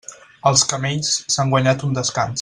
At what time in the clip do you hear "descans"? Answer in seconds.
1.99-2.39